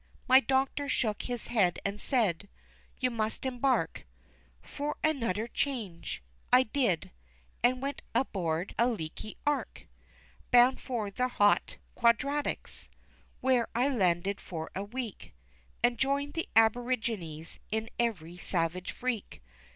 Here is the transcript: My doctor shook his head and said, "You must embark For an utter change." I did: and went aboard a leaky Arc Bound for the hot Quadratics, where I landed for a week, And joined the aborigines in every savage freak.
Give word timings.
My 0.27 0.39
doctor 0.39 0.89
shook 0.89 1.21
his 1.21 1.45
head 1.45 1.77
and 1.85 2.01
said, 2.01 2.49
"You 2.97 3.11
must 3.11 3.45
embark 3.45 4.07
For 4.59 4.97
an 5.03 5.23
utter 5.23 5.47
change." 5.47 6.23
I 6.51 6.63
did: 6.63 7.11
and 7.61 7.83
went 7.83 8.01
aboard 8.15 8.73
a 8.79 8.87
leaky 8.89 9.37
Arc 9.45 9.85
Bound 10.49 10.81
for 10.81 11.11
the 11.11 11.27
hot 11.27 11.77
Quadratics, 11.93 12.89
where 13.41 13.67
I 13.75 13.89
landed 13.89 14.41
for 14.41 14.71
a 14.75 14.83
week, 14.83 15.35
And 15.83 15.99
joined 15.99 16.33
the 16.33 16.49
aborigines 16.55 17.59
in 17.71 17.87
every 17.99 18.37
savage 18.39 18.91
freak. 18.91 19.43